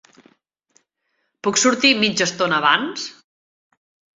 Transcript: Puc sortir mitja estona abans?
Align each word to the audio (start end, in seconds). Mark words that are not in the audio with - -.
Puc 1.47 1.61
sortir 1.65 1.93
mitja 2.01 2.27
estona 2.31 2.61
abans? 2.63 3.05